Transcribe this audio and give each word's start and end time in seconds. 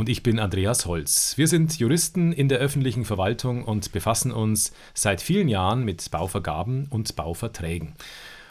Und 0.00 0.08
ich 0.08 0.22
bin 0.22 0.38
Andreas 0.38 0.86
Holz. 0.86 1.36
Wir 1.36 1.46
sind 1.46 1.78
Juristen 1.78 2.32
in 2.32 2.48
der 2.48 2.56
öffentlichen 2.56 3.04
Verwaltung 3.04 3.64
und 3.64 3.92
befassen 3.92 4.32
uns 4.32 4.72
seit 4.94 5.20
vielen 5.20 5.46
Jahren 5.46 5.84
mit 5.84 6.10
Bauvergaben 6.10 6.86
und 6.88 7.16
Bauverträgen. 7.16 7.92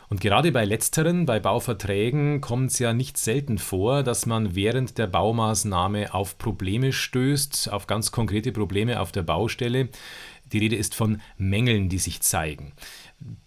Und 0.09 0.21
gerade 0.21 0.51
bei 0.51 0.63
letzteren, 0.63 1.25
bei 1.25 1.39
Bauverträgen, 1.39 2.39
kommt 2.39 2.69
es 2.69 2.77
ja 2.77 2.93
nicht 2.93 3.17
selten 3.17 3.57
vor, 3.57 4.03
dass 4.03 4.27
man 4.27 4.53
während 4.53 4.99
der 4.99 5.07
Baumaßnahme 5.07 6.13
auf 6.13 6.37
Probleme 6.37 6.93
stößt, 6.93 7.73
auf 7.73 7.87
ganz 7.87 8.11
konkrete 8.11 8.51
Probleme 8.51 8.99
auf 8.99 9.11
der 9.11 9.23
Baustelle. 9.23 9.89
Die 10.51 10.59
Rede 10.59 10.75
ist 10.75 10.93
von 10.93 11.19
Mängeln, 11.39 11.89
die 11.89 11.97
sich 11.97 12.21
zeigen. 12.21 12.73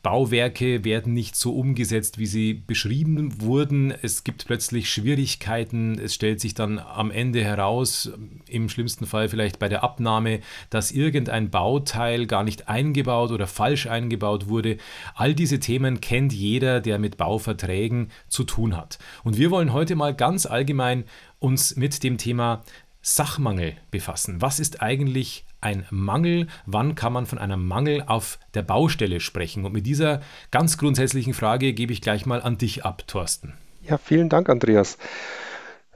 Bauwerke 0.03 0.85
werden 0.85 1.15
nicht 1.15 1.37
so 1.37 1.55
umgesetzt, 1.55 2.19
wie 2.19 2.27
sie 2.27 2.55
beschrieben 2.55 3.41
wurden. 3.41 3.95
Es 4.03 4.25
gibt 4.25 4.47
plötzlich 4.47 4.91
Schwierigkeiten. 4.91 5.99
Es 5.99 6.15
stellt 6.15 6.41
sich 6.41 6.55
dann 6.55 6.79
am 6.79 7.11
Ende 7.11 7.43
heraus, 7.43 8.11
im 8.49 8.69
schlimmsten 8.69 9.07
Fall 9.07 9.29
vielleicht 9.29 9.59
bei 9.59 9.69
der 9.69 9.83
Abnahme, 9.83 10.41
dass 10.71 10.93
irgendein 10.93 11.51
Bauteil 11.51 12.27
gar 12.27 12.43
nicht 12.43 12.69
eingebaut 12.69 13.31
oder 13.31 13.47
falsch 13.47 13.87
eingebaut 13.87 14.49
wurde. 14.49 14.77
All 15.15 15.35
diese 15.35 15.61
Themen 15.61 16.01
kennt 16.01 16.33
jeder, 16.33 16.81
der 16.81 16.99
mit 16.99 17.17
Bauverträgen 17.17 18.11
zu 18.29 18.45
tun 18.45 18.77
hat. 18.77 18.99
Und 19.25 19.39
wir 19.39 19.51
wollen 19.51 19.73
heute 19.73 19.95
mal 19.95 20.15
ganz 20.15 20.47
allgemein 20.47 21.05
uns 21.39 21.77
mit 21.77 22.03
dem 22.03 22.19
Thema 22.19 22.63
Sachmangel 23.03 23.77
befassen. 23.91 24.41
Was 24.41 24.61
ist 24.61 24.83
eigentlich 24.83 25.45
ein 25.63 25.87
Mangel? 25.91 26.47
Wann 26.67 26.95
kann 26.95 27.13
man 27.13 27.27
von 27.27 27.39
einem 27.39 27.67
Mangel 27.67 28.05
auf 28.07 28.39
der 28.55 28.63
Baustelle 28.63 29.21
sprechen? 29.21 29.65
Und 29.65 29.73
mit 29.73 29.87
dieser 29.87 30.21
ganz 30.51 30.79
grundsätzlichen 30.79 31.35
Frage 31.35 31.73
gebe 31.73 31.93
ich 31.93 32.01
gleich 32.01 32.27
mal 32.27 32.43
an 32.43 32.59
dich 32.59 32.85
ab, 32.85 33.05
Thorsten. 33.07 33.55
Ja, 33.89 33.99
vielen 33.99 34.29
Dank, 34.29 34.49
Andreas. 34.49 34.99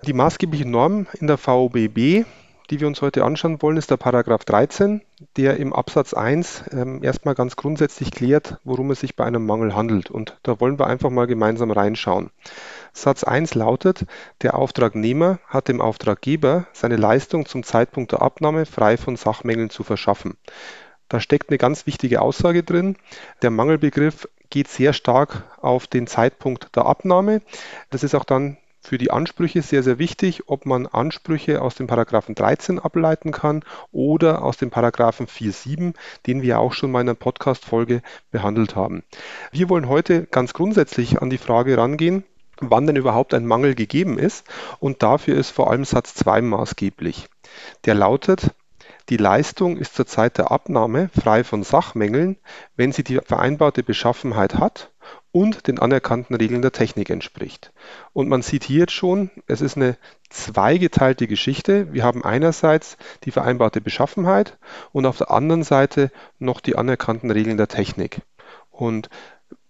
Die 0.07 0.13
maßgebliche 0.13 0.69
Norm 0.69 1.07
in 1.21 1.27
der 1.27 1.39
VOBB 1.39 2.25
die 2.71 2.81
wir 2.81 2.87
uns 2.87 3.03
heute 3.03 3.25
anschauen 3.25 3.63
wollen, 3.63 3.77
ist 3.77 3.91
der 3.91 3.97
Paragraph 3.97 4.45
13, 4.45 5.03
der 5.37 5.57
im 5.59 5.73
Absatz 5.73 6.15
1 6.15 6.65
ähm, 6.73 7.03
erstmal 7.03 7.35
ganz 7.35 7.57
grundsätzlich 7.57 8.11
klärt, 8.11 8.59
worum 8.65 8.91
es 8.91 9.01
sich 9.01 9.15
bei 9.17 9.25
einem 9.25 9.47
Mangel 9.47 9.75
handelt. 9.75 10.11
Und 10.11 10.37
da 10.43 10.61
wollen 10.61 10.79
wir 10.79 10.87
einfach 10.87 11.11
mal 11.11 11.27
gemeinsam 11.27 11.71
reinschauen. 11.71 12.31
Satz 12.97 13.25
1 13.25 13.55
lautet, 13.55 14.07
der 14.41 14.55
Auftragnehmer 14.55 15.39
hat 15.47 15.69
dem 15.69 15.83
Auftraggeber 15.83 16.67
seine 16.73 16.97
Leistung 16.97 17.45
zum 17.45 17.63
Zeitpunkt 17.63 18.13
der 18.13 18.23
Abnahme 18.23 18.65
frei 18.65 18.97
von 18.97 19.17
Sachmängeln 19.17 19.69
zu 19.69 19.83
verschaffen. 19.83 20.39
Da 21.11 21.21
steckt 21.21 21.51
eine 21.51 21.59
ganz 21.59 21.87
wichtige 21.87 22.23
Aussage 22.23 22.63
drin. 22.63 22.97
Der 23.43 23.51
Mangelbegriff 23.51 24.27
geht 24.49 24.69
sehr 24.69 24.95
stark 24.95 25.45
auf 25.61 25.87
den 25.87 26.07
Zeitpunkt 26.07 26.75
der 26.75 26.87
Abnahme. 26.87 27.43
Das 27.91 28.03
ist 28.03 28.15
auch 28.15 28.25
dann 28.25 28.57
für 28.81 28.97
die 28.97 29.11
Ansprüche 29.11 29.61
sehr, 29.61 29.83
sehr 29.83 29.99
wichtig, 29.99 30.45
ob 30.47 30.65
man 30.65 30.87
Ansprüche 30.87 31.61
aus 31.61 31.75
dem 31.75 31.89
Paragraphen 31.89 32.35
13 32.35 32.79
ableiten 32.79 33.31
kann 33.31 33.63
oder 33.93 34.43
aus 34.43 34.57
dem 34.57 34.71
Paragraphen 34.71 35.27
4.7, 35.27 35.95
den 36.27 36.41
wir 36.41 36.61
auch 36.61 36.73
schon 36.73 36.93
mal 36.93 37.03
in 37.03 37.09
einer 37.09 37.15
Podcast-Folge 37.15 38.01
behandelt 38.31 38.75
haben. 38.75 39.03
Wir 39.53 39.69
wollen 39.69 39.89
heute 39.89 40.25
ganz 40.25 40.55
grundsätzlich 40.55 41.21
an 41.21 41.29
die 41.29 41.39
Frage 41.39 41.77
rangehen, 41.77 42.25
wann 42.61 42.87
denn 42.87 42.97
überhaupt 42.97 43.35
ein 43.35 43.47
Mangel 43.47 43.75
gegeben 43.75 44.19
ist 44.19 44.47
und 44.79 45.03
dafür 45.03 45.37
ist 45.37 45.51
vor 45.51 45.71
allem 45.71 45.85
Satz 45.85 46.15
2 46.15 46.43
maßgeblich. 46.43 47.29
Der 47.85 47.95
lautet, 47.95 48.51
die 49.09 49.17
Leistung 49.17 49.77
ist 49.77 49.95
zur 49.95 50.07
Zeit 50.07 50.37
der 50.37 50.51
Abnahme 50.51 51.11
frei 51.11 51.45
von 51.45 51.63
Sachmängeln, 51.63 52.39
wenn 52.75 52.91
sie 52.91 53.05
die 53.05 53.21
vereinbarte 53.25 53.85
Beschaffenheit 53.85 54.57
hat 54.57 54.91
und 55.31 55.69
den 55.69 55.79
anerkannten 55.79 56.35
Regeln 56.35 56.63
der 56.63 56.73
Technik 56.73 57.11
entspricht. 57.11 57.73
Und 58.13 58.29
man 58.29 58.43
sieht 58.43 58.65
hier 58.65 58.81
jetzt 58.81 58.93
schon, 58.93 59.31
es 59.47 59.61
ist 59.61 59.77
eine 59.77 59.97
zweigeteilte 60.29 61.29
Geschichte. 61.29 61.93
Wir 61.93 62.03
haben 62.03 62.25
einerseits 62.25 62.97
die 63.23 63.31
vereinbarte 63.31 63.81
Beschaffenheit 63.81 64.59
und 64.91 65.07
auf 65.07 65.19
der 65.19 65.31
anderen 65.31 65.63
Seite 65.63 66.11
noch 66.41 66.61
die 66.61 66.75
anerkannten 66.75 67.31
Regeln 67.31 67.59
der 67.59 67.69
Technik. 67.69 68.23
Und 68.71 69.09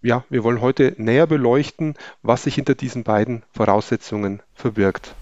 ja, 0.02 0.24
wir 0.30 0.44
wollen 0.44 0.60
heute 0.60 0.94
näher 0.98 1.26
beleuchten, 1.26 1.94
was 2.22 2.44
sich 2.44 2.54
hinter 2.54 2.74
diesen 2.74 3.04
beiden 3.04 3.42
Voraussetzungen 3.52 4.42
verbirgt. 4.54 5.14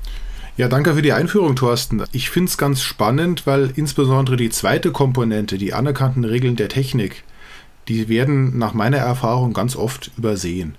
Ja, 0.57 0.69
danke 0.69 0.95
für 0.95 1.03
die 1.03 1.13
Einführung, 1.13 1.57
Thorsten. 1.57 2.05
Ich 2.13 2.31
finde 2.31 2.49
es 2.49 2.59
ganz 2.59 2.81
spannend, 2.81 3.45
weil 3.47 3.73
insbesondere 3.75 4.37
die 4.37 4.51
zweite 4.51 4.93
Komponente, 4.93 5.59
die 5.59 5.75
anerkannten 5.75 6.25
Regeln 6.25 6.55
der 6.55 6.69
Technik, 6.69 7.25
die 7.89 8.09
werden 8.09 8.57
nach 8.57 8.73
meiner 8.73 8.99
Erfahrung 8.99 9.53
ganz 9.53 9.75
oft 9.75 10.13
übersehen. 10.17 10.77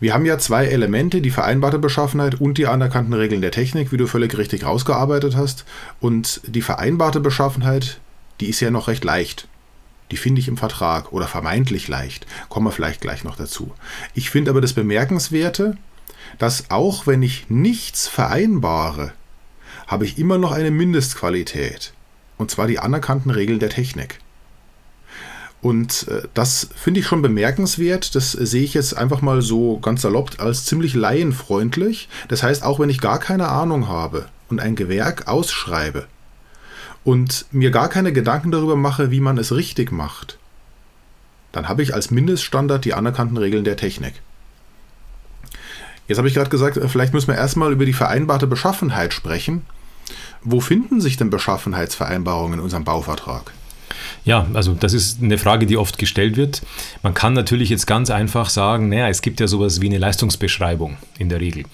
Wir 0.00 0.14
haben 0.14 0.24
ja 0.24 0.38
zwei 0.38 0.64
Elemente, 0.64 1.20
die 1.20 1.30
vereinbarte 1.30 1.78
Beschaffenheit 1.78 2.40
und 2.40 2.56
die 2.56 2.66
anerkannten 2.66 3.12
Regeln 3.12 3.42
der 3.42 3.50
Technik, 3.50 3.92
wie 3.92 3.98
du 3.98 4.06
völlig 4.06 4.36
richtig 4.38 4.64
rausgearbeitet 4.64 5.36
hast. 5.36 5.66
Und 6.00 6.40
die 6.46 6.62
vereinbarte 6.62 7.20
Beschaffenheit, 7.20 8.00
die 8.40 8.48
ist 8.48 8.60
ja 8.60 8.70
noch 8.70 8.88
recht 8.88 9.04
leicht. 9.04 9.46
Die 10.10 10.16
finde 10.16 10.40
ich 10.40 10.48
im 10.48 10.56
Vertrag 10.56 11.12
oder 11.12 11.26
vermeintlich 11.26 11.88
leicht. 11.88 12.26
Kommen 12.48 12.66
wir 12.66 12.72
vielleicht 12.72 13.00
gleich 13.00 13.24
noch 13.24 13.36
dazu. 13.36 13.72
Ich 14.14 14.30
finde 14.30 14.50
aber 14.50 14.60
das 14.60 14.72
Bemerkenswerte, 14.72 15.76
dass 16.38 16.70
auch 16.70 17.06
wenn 17.06 17.22
ich 17.22 17.48
nichts 17.48 18.08
vereinbare, 18.08 19.12
habe 19.86 20.04
ich 20.04 20.18
immer 20.18 20.38
noch 20.38 20.52
eine 20.52 20.70
Mindestqualität. 20.70 21.92
Und 22.38 22.50
zwar 22.50 22.66
die 22.66 22.78
anerkannten 22.78 23.30
Regeln 23.30 23.58
der 23.58 23.70
Technik. 23.70 24.18
Und 25.62 26.08
äh, 26.08 26.22
das 26.32 26.70
finde 26.74 27.00
ich 27.00 27.06
schon 27.06 27.22
bemerkenswert. 27.22 28.14
Das 28.14 28.32
sehe 28.32 28.62
ich 28.62 28.74
jetzt 28.74 28.96
einfach 28.96 29.20
mal 29.20 29.42
so 29.42 29.78
ganz 29.78 30.02
salopp 30.02 30.30
als 30.38 30.64
ziemlich 30.64 30.94
laienfreundlich. 30.94 32.08
Das 32.28 32.42
heißt, 32.42 32.62
auch 32.62 32.78
wenn 32.80 32.88
ich 32.88 33.00
gar 33.00 33.18
keine 33.18 33.48
Ahnung 33.48 33.88
habe 33.88 34.26
und 34.48 34.60
ein 34.60 34.74
Gewerk 34.74 35.28
ausschreibe 35.28 36.06
und 37.04 37.46
mir 37.50 37.70
gar 37.70 37.88
keine 37.88 38.12
Gedanken 38.12 38.50
darüber 38.50 38.76
mache, 38.76 39.10
wie 39.10 39.20
man 39.20 39.38
es 39.38 39.54
richtig 39.54 39.92
macht, 39.92 40.38
dann 41.52 41.68
habe 41.68 41.82
ich 41.82 41.94
als 41.94 42.10
Mindeststandard 42.10 42.84
die 42.84 42.94
anerkannten 42.94 43.36
Regeln 43.36 43.64
der 43.64 43.76
Technik. 43.76 44.14
Jetzt 46.06 46.18
habe 46.18 46.28
ich 46.28 46.34
gerade 46.34 46.50
gesagt, 46.50 46.76
äh, 46.76 46.88
vielleicht 46.88 47.12
müssen 47.12 47.28
wir 47.28 47.36
erstmal 47.36 47.72
über 47.72 47.86
die 47.86 47.92
vereinbarte 47.92 48.46
Beschaffenheit 48.46 49.14
sprechen. 49.14 49.64
Wo 50.42 50.60
finden 50.60 51.00
sich 51.00 51.16
denn 51.16 51.30
Beschaffenheitsvereinbarungen 51.30 52.58
in 52.58 52.64
unserem 52.64 52.84
Bauvertrag? 52.84 53.52
Ja, 54.24 54.46
also 54.54 54.74
das 54.74 54.92
ist 54.92 55.22
eine 55.22 55.38
Frage, 55.38 55.66
die 55.66 55.76
oft 55.76 55.98
gestellt 55.98 56.36
wird. 56.36 56.62
Man 57.02 57.14
kann 57.14 57.32
natürlich 57.32 57.68
jetzt 57.68 57.86
ganz 57.86 58.10
einfach 58.10 58.50
sagen, 58.50 58.88
naja, 58.88 59.08
es 59.08 59.22
gibt 59.22 59.40
ja 59.40 59.46
sowas 59.46 59.80
wie 59.80 59.86
eine 59.86 59.98
Leistungsbeschreibung 59.98 60.96
in 61.18 61.28
der 61.28 61.40
Regel. 61.40 61.64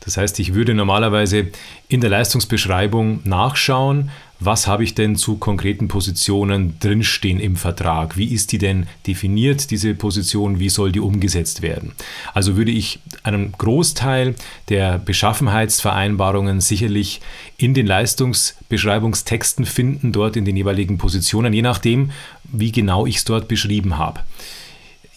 Das 0.00 0.16
heißt, 0.16 0.40
ich 0.40 0.54
würde 0.54 0.74
normalerweise 0.74 1.48
in 1.88 2.00
der 2.00 2.10
Leistungsbeschreibung 2.10 3.20
nachschauen, 3.24 4.10
was 4.44 4.66
habe 4.66 4.84
ich 4.84 4.94
denn 4.94 5.16
zu 5.16 5.36
konkreten 5.36 5.88
Positionen 5.88 6.78
drinstehen 6.80 7.40
im 7.40 7.56
Vertrag? 7.56 8.16
Wie 8.16 8.32
ist 8.32 8.52
die 8.52 8.58
denn 8.58 8.86
definiert, 9.06 9.70
diese 9.70 9.94
Position? 9.94 10.58
Wie 10.58 10.68
soll 10.68 10.92
die 10.92 11.00
umgesetzt 11.00 11.62
werden? 11.62 11.92
Also 12.34 12.56
würde 12.56 12.72
ich 12.72 13.00
einen 13.22 13.52
Großteil 13.52 14.34
der 14.68 14.98
Beschaffenheitsvereinbarungen 14.98 16.60
sicherlich 16.60 17.20
in 17.56 17.74
den 17.74 17.86
Leistungsbeschreibungstexten 17.86 19.64
finden, 19.64 20.12
dort 20.12 20.36
in 20.36 20.44
den 20.44 20.56
jeweiligen 20.56 20.98
Positionen, 20.98 21.52
je 21.52 21.62
nachdem, 21.62 22.10
wie 22.44 22.72
genau 22.72 23.06
ich 23.06 23.16
es 23.16 23.24
dort 23.24 23.48
beschrieben 23.48 23.98
habe. 23.98 24.20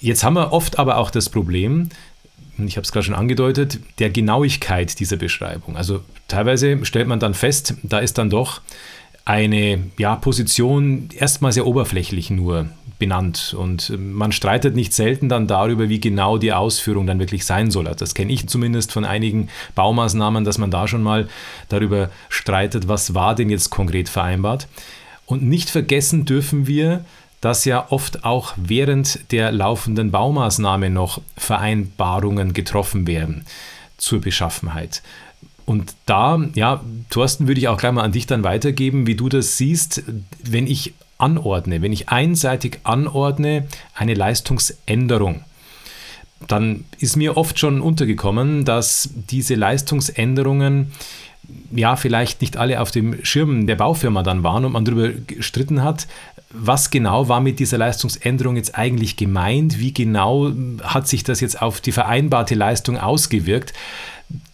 Jetzt 0.02 0.24
haben 0.24 0.36
wir 0.36 0.54
oft 0.54 0.78
aber 0.78 0.98
auch 0.98 1.10
das 1.10 1.30
Problem, 1.30 1.90
ich 2.58 2.78
habe 2.78 2.86
es 2.86 2.92
gerade 2.92 3.06
schon 3.06 3.16
angedeutet, 3.16 3.80
der 4.00 4.10
Genauigkeit 4.10 5.00
dieser 5.00 5.18
Beschreibung. 5.18 5.76
Also 5.76 6.02
teilweise 6.28 6.86
stellt 6.86 7.08
man 7.08 7.20
dann 7.20 7.34
fest, 7.34 7.74
da 7.84 8.00
ist 8.00 8.18
dann 8.18 8.30
doch 8.30 8.62
eine 9.26 9.84
ja, 9.98 10.16
Position 10.16 11.10
erstmal 11.18 11.52
sehr 11.52 11.66
oberflächlich 11.66 12.30
nur 12.30 12.68
benannt 13.00 13.56
und 13.58 13.92
man 13.98 14.32
streitet 14.32 14.76
nicht 14.76 14.94
selten 14.94 15.28
dann 15.28 15.48
darüber, 15.48 15.90
wie 15.90 16.00
genau 16.00 16.38
die 16.38 16.54
Ausführung 16.54 17.08
dann 17.08 17.20
wirklich 17.20 17.46
sein 17.46 17.72
soll. 17.72 17.88
Also 17.88 18.00
das 18.00 18.14
kenne 18.14 18.32
ich 18.32 18.48
zumindest 18.48 18.92
von 18.92 19.04
einigen 19.04 19.50
Baumaßnahmen, 19.74 20.46
dass 20.46 20.58
man 20.58 20.72
da 20.72 20.88
schon 20.88 21.04
mal 21.04 21.28
darüber 21.68 22.10
streitet, 22.30 22.88
was 22.88 23.14
war 23.14 23.36
denn 23.36 23.50
jetzt 23.50 23.70
konkret 23.70 24.08
vereinbart. 24.08 24.68
Und 25.26 25.44
nicht 25.44 25.70
vergessen 25.70 26.26
dürfen 26.26 26.68
wir, 26.68 27.04
dass 27.42 27.66
ja 27.66 27.88
oft 27.90 28.24
auch 28.24 28.54
während 28.56 29.32
der 29.32 29.52
laufenden 29.52 30.12
Baumaßnahme 30.12 30.90
noch 30.90 31.22
Vereinbarungen 31.36 32.54
getroffen 32.54 33.08
werden 33.08 33.46
zur 33.98 34.22
Beschaffenheit. 34.22 35.02
Und 35.66 35.96
da, 36.06 36.44
ja, 36.54 36.84
Thorsten, 37.10 37.48
würde 37.48 37.60
ich 37.60 37.68
auch 37.68 37.78
gleich 37.78 37.92
mal 37.92 38.04
an 38.04 38.12
dich 38.12 38.28
dann 38.28 38.44
weitergeben, 38.44 39.08
wie 39.08 39.16
du 39.16 39.30
das 39.30 39.58
siehst, 39.58 40.04
wenn 40.44 40.68
ich 40.68 40.94
anordne, 41.18 41.82
wenn 41.82 41.94
ich 41.94 42.10
einseitig 42.10 42.80
anordne 42.84 43.68
eine 43.96 44.14
Leistungsänderung, 44.14 45.44
dann 46.48 46.86
ist 47.00 47.16
mir 47.16 47.38
oft 47.38 47.58
schon 47.58 47.82
untergekommen, 47.82 48.66
dass 48.66 49.10
diese 49.30 49.56
Leistungsänderungen 49.56 50.92
ja 51.72 51.96
vielleicht 51.96 52.42
nicht 52.42 52.58
alle 52.58 52.82
auf 52.82 52.92
dem 52.92 53.24
Schirm 53.24 53.68
der 53.68 53.76
Baufirma 53.76 54.24
dann 54.24 54.44
waren 54.44 54.66
und 54.66 54.74
man 54.74 54.86
darüber 54.86 55.10
gestritten 55.10 55.84
hat, 55.84 56.08
was 56.50 56.90
genau 56.90 57.28
war 57.28 57.42
mit 57.42 57.60
dieser 57.60 57.78
Leistungsänderung 57.78 58.56
jetzt 58.56 58.78
eigentlich 58.78 59.16
gemeint, 59.16 59.80
wie 59.80 59.94
genau 59.94 60.52
hat 60.84 61.08
sich 61.08 61.24
das 61.24 61.42
jetzt 61.42 61.62
auf 61.62 61.82
die 61.82 61.92
vereinbarte 61.92 62.56
Leistung 62.56 62.98
ausgewirkt. 62.98 63.74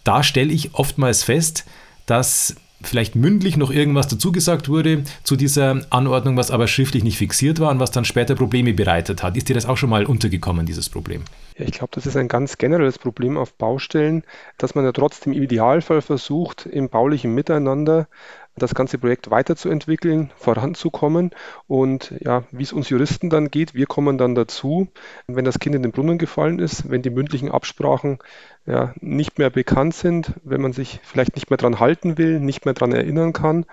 Da 0.04 0.22
stelle 0.22 0.52
ich 0.52 0.74
oftmals 0.74 1.22
fest, 1.22 1.64
dass 2.06 2.56
vielleicht 2.82 3.14
mündlich 3.14 3.56
noch 3.56 3.70
irgendwas 3.70 4.08
dazugesagt 4.08 4.68
wurde 4.68 5.04
zu 5.22 5.36
dieser 5.36 5.80
Anordnung, 5.90 6.36
was 6.36 6.50
aber 6.50 6.66
schriftlich 6.66 7.04
nicht 7.04 7.18
fixiert 7.18 7.60
war 7.60 7.70
und 7.70 7.80
was 7.80 7.90
dann 7.90 8.04
später 8.04 8.34
Probleme 8.34 8.74
bereitet 8.74 9.22
hat. 9.22 9.36
Ist 9.36 9.48
dir 9.48 9.54
das 9.54 9.66
auch 9.66 9.76
schon 9.76 9.90
mal 9.90 10.04
untergekommen, 10.04 10.66
dieses 10.66 10.88
Problem? 10.88 11.22
Ja, 11.56 11.66
ich 11.66 11.72
glaube, 11.72 11.90
das 11.92 12.06
ist 12.06 12.16
ein 12.16 12.28
ganz 12.28 12.58
generelles 12.58 12.98
Problem 12.98 13.36
auf 13.36 13.54
Baustellen, 13.54 14.24
dass 14.58 14.74
man 14.74 14.84
ja 14.84 14.92
trotzdem 14.92 15.32
im 15.32 15.42
Idealfall 15.42 16.02
versucht, 16.02 16.66
im 16.66 16.88
baulichen 16.88 17.34
Miteinander 17.34 18.08
das 18.56 18.74
ganze 18.74 18.98
Projekt 18.98 19.30
weiterzuentwickeln, 19.30 20.30
voranzukommen. 20.36 21.30
Und 21.66 22.14
ja, 22.20 22.44
wie 22.50 22.62
es 22.62 22.72
uns 22.72 22.90
Juristen 22.90 23.30
dann 23.30 23.50
geht, 23.50 23.74
wir 23.74 23.86
kommen 23.86 24.18
dann 24.18 24.34
dazu, 24.34 24.88
wenn 25.26 25.44
das 25.44 25.58
Kind 25.58 25.74
in 25.74 25.82
den 25.82 25.92
Brunnen 25.92 26.18
gefallen 26.18 26.58
ist, 26.58 26.90
wenn 26.90 27.02
die 27.02 27.10
mündlichen 27.10 27.50
Absprachen 27.50 28.18
ja, 28.66 28.94
nicht 29.00 29.38
mehr 29.38 29.50
bekannt 29.50 29.94
sind, 29.94 30.34
wenn 30.44 30.60
man 30.60 30.72
sich 30.72 31.00
vielleicht 31.02 31.34
nicht 31.34 31.50
mehr 31.50 31.56
dran 31.56 31.80
halten 31.80 32.18
will, 32.18 32.38
nicht 32.40 32.64
mehr 32.64 32.74
dran 32.74 32.92
erinnern 32.92 33.32
kann. 33.32 33.64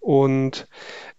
Und 0.00 0.68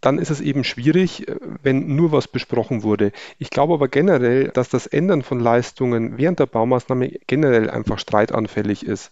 dann 0.02 0.18
ist 0.18 0.32
es 0.32 0.42
eben 0.42 0.64
schwierig, 0.64 1.28
wenn 1.62 1.96
nur 1.96 2.12
was 2.12 2.28
besprochen 2.28 2.82
wurde. 2.82 3.12
Ich 3.38 3.50
glaube 3.50 3.74
aber 3.74 3.88
generell, 3.88 4.48
dass 4.48 4.70
das 4.70 4.88
Ändern 4.88 5.22
von 5.22 5.40
Leistungen 5.40 6.18
während 6.18 6.40
der 6.40 6.48
Baumaßnahme 6.48 7.12
generell 7.28 7.70
einfach 7.70 8.00
streitanfällig 8.00 8.86
ist. 8.86 9.12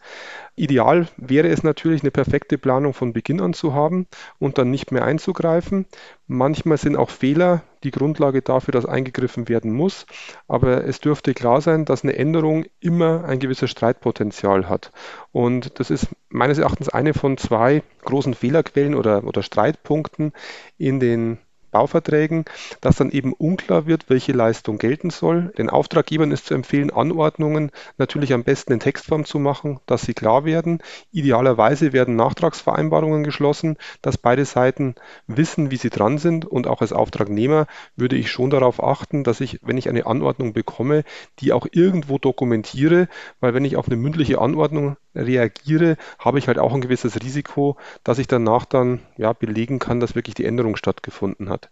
Ideal 0.58 1.08
wäre 1.18 1.50
es 1.50 1.62
natürlich, 1.62 2.02
eine 2.02 2.10
perfekte 2.10 2.58
Planung 2.58 2.94
von 2.94 3.14
Beginn 3.14 3.42
an 3.42 3.54
zu 3.54 3.76
haben 3.76 4.08
und 4.40 4.58
dann 4.58 4.72
nicht 4.72 4.92
mehr 4.92 5.06
einzugreifen. 5.06 5.86
Manchmal 6.26 6.80
sind 6.80 6.96
auch 6.96 7.12
Fehler 7.12 7.62
die 7.84 7.92
Grundlage 7.92 8.42
dafür, 8.42 8.72
dass 8.72 8.88
eingegriffen 8.88 9.50
werden 9.50 9.72
muss. 9.72 10.08
Aber 10.48 10.84
es 10.84 11.00
dürfte 11.00 11.36
klar 11.36 11.62
sein, 11.62 11.86
dass 11.86 12.04
eine 12.04 12.16
Änderung 12.18 12.66
immer 12.80 13.24
ein 13.26 13.38
gewisses 13.38 13.70
Streitpotenzial 13.70 14.68
hat. 14.68 14.92
Und 15.32 15.80
das 15.80 15.92
ist 15.92 16.08
meines 16.30 16.58
Erachtens 16.58 16.90
eine 16.90 17.14
von 17.14 17.38
zwei 17.38 17.84
großen 18.04 18.34
Fehlerquellen 18.34 18.96
oder, 18.96 19.24
oder 19.26 19.44
Streitpunkten 19.44 20.34
in 20.80 21.00
den 21.00 21.38
Bauverträgen, 21.78 22.46
dass 22.82 22.96
dann 22.96 23.12
eben 23.12 23.34
unklar 23.34 23.86
wird, 23.86 24.10
welche 24.10 24.32
Leistung 24.32 24.80
gelten 24.80 25.12
soll. 25.12 25.54
Den 25.60 25.70
Auftraggebern 25.70 26.32
ist 26.32 26.48
zu 26.48 26.56
empfehlen, 26.56 26.90
Anordnungen 26.90 27.70
natürlich 28.00 28.34
am 28.34 28.44
besten 28.44 28.74
in 28.74 28.80
Textform 28.80 29.26
zu 29.26 29.38
machen, 29.38 29.80
dass 29.86 30.02
sie 30.02 30.16
klar 30.16 30.44
werden. 30.44 30.80
Idealerweise 31.12 31.94
werden 31.94 32.16
Nachtragsvereinbarungen 32.16 33.24
geschlossen, 33.24 33.78
dass 34.02 34.18
beide 34.18 34.46
Seiten 34.46 34.96
wissen, 35.28 35.70
wie 35.70 35.78
sie 35.78 35.92
dran 35.92 36.18
sind. 36.18 36.46
Und 36.46 36.66
auch 36.66 36.82
als 36.82 36.94
Auftragnehmer 36.94 37.68
würde 37.96 38.16
ich 38.16 38.32
schon 38.32 38.50
darauf 38.50 38.84
achten, 38.84 39.24
dass 39.24 39.40
ich, 39.40 39.60
wenn 39.62 39.78
ich 39.78 39.88
eine 39.88 40.08
Anordnung 40.08 40.54
bekomme, 40.54 41.04
die 41.40 41.54
auch 41.54 41.68
irgendwo 41.72 42.18
dokumentiere, 42.18 43.08
weil 43.40 43.54
wenn 43.54 43.66
ich 43.66 43.76
auf 43.76 43.86
eine 43.86 43.98
mündliche 43.98 44.42
Anordnung 44.42 44.98
reagiere, 45.14 45.98
habe 46.18 46.40
ich 46.40 46.48
halt 46.48 46.58
auch 46.58 46.74
ein 46.74 46.82
gewisses 46.82 47.22
Risiko, 47.22 47.78
dass 48.04 48.18
ich 48.18 48.28
danach 48.28 48.66
dann 48.66 49.02
ja, 49.18 49.34
belegen 49.34 49.78
kann, 49.78 50.00
dass 50.00 50.16
wirklich 50.16 50.36
die 50.36 50.46
Änderung 50.46 50.76
stattgefunden 50.76 51.50
hat. 51.50 51.67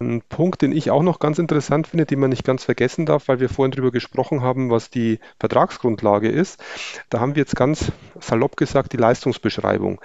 Ein 0.00 0.22
Punkt, 0.28 0.62
den 0.62 0.72
ich 0.72 0.90
auch 0.90 1.02
noch 1.02 1.18
ganz 1.18 1.38
interessant 1.38 1.86
finde, 1.86 2.06
den 2.06 2.20
man 2.20 2.30
nicht 2.30 2.44
ganz 2.44 2.64
vergessen 2.64 3.06
darf, 3.06 3.28
weil 3.28 3.40
wir 3.40 3.48
vorhin 3.48 3.72
darüber 3.72 3.90
gesprochen 3.90 4.42
haben, 4.42 4.70
was 4.70 4.90
die 4.90 5.18
Vertragsgrundlage 5.38 6.28
ist. 6.28 6.62
Da 7.10 7.20
haben 7.20 7.34
wir 7.34 7.40
jetzt 7.40 7.56
ganz 7.56 7.92
salopp 8.20 8.56
gesagt 8.56 8.92
die 8.92 8.98
Leistungsbeschreibung. 8.98 10.00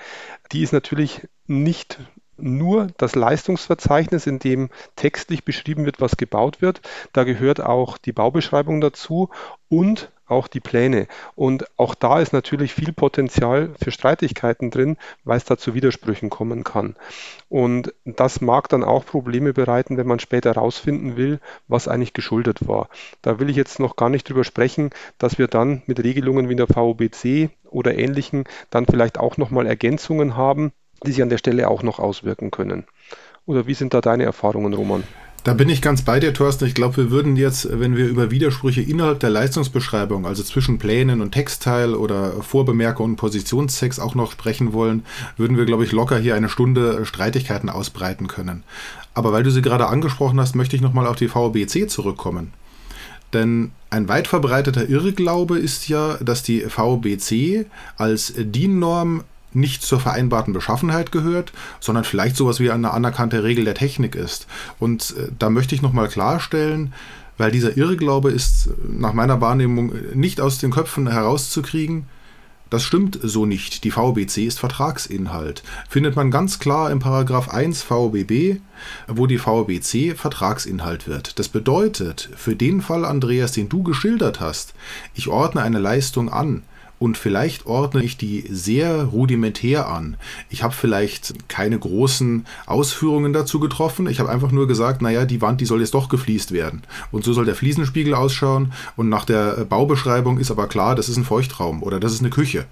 Die 0.51 0.63
ist 0.63 0.74
natürlich 0.74 1.28
nicht 1.48 2.00
nur 2.38 2.88
das 2.98 3.16
Leistungsverzeichnis, 3.16 4.28
in 4.28 4.39
dem 4.39 4.69
textlich 4.95 5.44
beschrieben 5.44 5.86
wird, 5.86 6.00
was 6.00 6.18
gebaut 6.18 6.62
wird. 6.62 6.81
Da 7.13 7.24
gehört 7.24 7.62
auch 7.62 7.98
die 7.98 8.12
Baubeschreibung 8.12 8.80
dazu 8.81 9.30
und 9.69 10.12
auch 10.27 10.47
die 10.47 10.59
Pläne. 10.59 11.07
Und 11.35 11.65
auch 11.77 11.95
da 11.95 12.19
ist 12.19 12.33
natürlich 12.33 12.74
viel 12.74 12.94
Potenzial 12.94 13.69
für 13.81 13.91
Streitigkeiten 13.91 14.71
drin, 14.71 14.97
weil 15.24 15.38
es 15.38 15.45
da 15.45 15.57
zu 15.57 15.74
Widersprüchen 15.74 16.29
kommen 16.29 16.63
kann. 16.63 16.95
Und 17.50 17.94
das 18.06 18.41
mag 18.41 18.69
dann 18.69 18.83
auch 18.83 19.06
Probleme 19.06 19.53
bereiten, 19.53 19.97
wenn 19.97 20.07
man 20.07 20.19
später 20.19 20.53
herausfinden 20.53 21.18
will, 21.18 21.39
was 21.68 21.88
eigentlich 21.88 22.13
geschuldet 22.13 22.68
war. 22.68 22.89
Da 23.21 23.39
will 23.39 23.50
ich 23.50 23.56
jetzt 23.56 23.79
noch 23.79 23.95
gar 23.95 24.09
nicht 24.09 24.27
drüber 24.27 24.44
sprechen, 24.44 24.89
dass 25.18 25.38
wir 25.38 25.47
dann 25.47 25.81
mit 25.85 26.03
Regelungen 26.03 26.50
wie 26.50 26.56
der 26.56 26.68
VOBC 26.68 27.50
oder 27.69 27.97
ähnlichen 27.97 28.45
dann 28.69 28.85
vielleicht 28.85 29.18
auch 29.18 29.38
nochmal 29.38 29.68
Ergänzungen 29.68 30.35
haben, 30.35 30.71
die 31.06 31.12
sich 31.12 31.21
an 31.21 31.29
der 31.29 31.38
Stelle 31.38 31.69
auch 31.69 31.83
noch 31.83 32.00
auswirken 32.00 32.51
können. 32.51 32.85
Oder 33.45 33.68
wie 33.68 33.74
sind 33.74 33.94
da 33.94 34.01
deine 34.01 34.24
Erfahrungen, 34.24 34.74
Roman? 34.74 35.03
Da 35.48 35.54
bin 35.54 35.70
ich 35.70 35.82
ganz 35.82 36.02
bei 36.02 36.20
dir, 36.20 36.34
Thorsten. 36.34 36.66
Ich 36.66 36.74
glaube, 36.74 36.98
wir 36.98 37.10
würden 37.10 37.38
jetzt, 37.38 37.70
wenn 37.72 37.96
wir 37.96 38.06
über 38.08 38.32
Widersprüche 38.32 38.82
innerhalb 38.82 39.22
der 39.22 39.30
Leistungsbeschreibung, 39.30 40.26
also 40.26 40.44
zwischen 40.44 40.78
Plänen 40.78 41.22
und 41.22 41.32
Textteil 41.32 41.96
oder 41.96 42.34
Vorbemerkung 42.42 43.12
und 43.12 43.16
Positionstext 43.16 44.02
auch 44.02 44.14
noch 44.14 44.34
sprechen 44.34 44.74
wollen, 44.74 45.06
würden 45.38 45.56
wir, 45.56 45.64
glaube 45.64 45.86
ich, 45.86 45.94
locker 45.94 46.18
hier 46.18 46.36
eine 46.36 46.50
Stunde 46.50 47.06
Streitigkeiten 47.06 47.70
ausbreiten 47.70 48.28
können. 48.28 48.64
Aber 49.14 49.32
weil 49.32 49.44
du 49.44 49.50
sie 49.50 49.62
gerade 49.62 49.88
angesprochen 49.88 50.38
hast, 50.38 50.54
möchte 50.54 50.76
ich 50.76 50.82
nochmal 50.82 51.08
auf 51.08 51.16
die 51.16 51.30
VBC 51.30 51.90
zurückkommen. 51.90 52.52
Denn 53.32 53.72
ein 53.90 54.10
weit 54.10 54.28
verbreiteter 54.28 54.90
Irrglaube 54.90 55.58
ist 55.58 55.88
ja, 55.88 56.18
dass 56.18 56.44
die 56.44 56.60
VBC 56.60 57.68
als 57.96 58.34
DIN-Norm 58.36 59.24
nicht 59.54 59.82
zur 59.82 60.00
vereinbarten 60.00 60.54
Beschaffenheit 60.54 61.12
gehört, 61.12 61.52
sondern 61.80 62.04
vielleicht 62.04 62.36
sowas 62.36 62.60
wie 62.60 62.72
eine 62.72 62.92
anerkannte 62.92 63.44
Regel 63.44 63.66
der 63.66 63.76
Technik 63.76 64.16
ist. 64.16 64.48
Und 64.80 65.16
äh, 65.18 65.30
da 65.38 65.50
möchte 65.50 65.76
ich 65.76 65.82
nochmal 65.82 66.08
klarstellen, 66.08 66.94
weil 67.38 67.52
dieser 67.52 67.78
Irrglaube 67.78 68.32
ist 68.32 68.70
nach 68.88 69.14
meiner 69.14 69.42
Wahrnehmung 69.42 69.94
nicht 70.14 70.42
aus 70.42 70.58
den 70.58 70.72
Köpfen 70.72 71.08
herauszukriegen. 71.08 72.06
Das 72.70 72.84
stimmt 72.84 73.20
so 73.24 73.46
nicht. 73.46 73.86
Die 73.86 73.92
VBC 73.92 74.46
ist 74.46 74.60
Vertragsinhalt. 74.60 75.64
Findet 75.88 76.18
man 76.18 76.32
ganz 76.32 76.60
klar 76.60 76.92
im 76.92 77.00
Paragraph 77.00 77.48
1 77.50 77.82
VBB, 77.82 78.60
wo 79.08 79.26
die 79.26 79.38
VBC 79.38 80.18
Vertragsinhalt 80.18 81.08
wird. 81.08 81.40
Das 81.40 81.48
bedeutet, 81.48 82.30
für 82.36 82.58
den 82.58 82.82
Fall, 82.82 83.06
Andreas, 83.06 83.54
den 83.54 83.70
du 83.70 83.84
geschildert 83.84 84.42
hast, 84.42 84.74
ich 85.13 85.30
ordne 85.30 85.62
eine 85.62 85.80
Leistung 85.80 86.30
an, 86.30 86.63
und 87.00 87.18
vielleicht 87.18 87.66
ordne 87.68 88.04
ich 88.04 88.18
die 88.18 88.46
sehr 88.50 89.04
rudimentär 89.04 89.88
an. 89.88 90.18
Ich 90.50 90.63
habe 90.63 90.74
vielleicht 90.74 91.48
keine 91.48 91.77
großen 91.77 92.46
Ausführungen 92.66 93.34
dazu 93.34 93.60
getroffen. 93.60 94.08
Ich 94.08 94.20
habe 94.20 94.30
einfach 94.30 94.51
nur 94.51 94.68
gesagt, 94.68 95.01
naja, 95.01 95.25
die 95.25 95.42
Wand, 95.42 95.62
die 95.62 95.66
soll 95.66 95.82
jetzt 95.82 95.94
doch 95.94 96.10
gefliest 96.10 96.51
werden. 96.51 96.82
Und 97.12 97.24
so 97.24 97.34
soll 97.34 97.46
der 97.46 97.56
Fliesenspiegel 97.56 98.16
ausschauen. 98.16 98.74
Und 98.96 99.10
nach 99.10 99.25
der 99.25 99.66
Baubeschreibung 99.66 100.39
ist 100.39 100.50
aber 100.50 100.68
klar, 100.68 100.96
das 100.96 101.10
ist 101.10 101.18
ein 101.18 101.25
Feuchtraum 101.25 101.84
oder 101.84 102.00
das 102.00 102.13
ist 102.13 102.22
eine 102.22 102.32
Küche. 102.32 102.66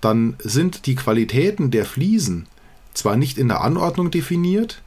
Dann 0.00 0.34
sind 0.38 0.86
die 0.86 0.96
Qualitäten 0.96 1.70
der 1.70 1.84
Fliesen 1.84 2.46
zwar 2.92 3.16
nicht 3.16 3.38
in 3.38 3.48
der 3.48 3.60
Anordnung 3.60 4.10
definiert, 4.10 4.82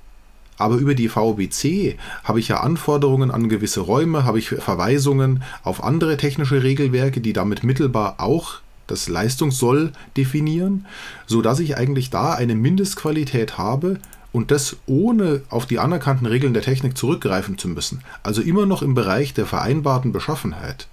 aber 0.62 0.76
über 0.76 0.96
die 0.96 1.10
VBC 1.10 1.98
habe 2.24 2.40
ich 2.40 2.48
ja 2.48 2.62
Anforderungen 2.62 3.32
an 3.32 3.50
gewisse 3.50 3.82
Räume, 3.82 4.24
habe 4.24 4.40
ich 4.40 4.50
Verweisungen 4.50 5.44
auf 5.64 5.84
andere 5.84 6.18
technische 6.18 6.64
Regelwerke, 6.64 7.20
die 7.20 7.34
damit 7.34 7.64
mittelbar 7.64 8.16
auch 8.20 8.60
das 8.88 9.10
Leistungssoll 9.10 9.92
definieren, 10.18 10.86
sodass 11.26 11.60
ich 11.60 11.78
eigentlich 11.78 12.10
da 12.10 12.34
eine 12.34 12.56
Mindestqualität 12.56 13.58
habe 13.58 14.00
und 14.32 14.52
das 14.52 14.78
ohne 14.86 15.42
auf 15.50 15.66
die 15.66 15.80
anerkannten 15.80 16.28
Regeln 16.28 16.54
der 16.54 16.64
Technik 16.64 16.98
zurückgreifen 16.98 17.58
zu 17.58 17.68
müssen. 17.68 18.02
Also 18.24 18.42
immer 18.42 18.66
noch 18.66 18.82
im 18.82 18.94
Bereich 18.94 19.34
der 19.34 19.46
vereinbarten 19.46 20.12
Beschaffenheit. 20.12 20.88